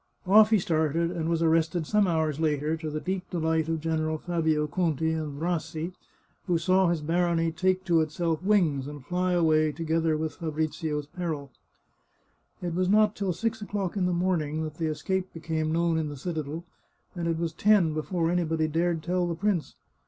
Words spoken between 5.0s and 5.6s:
and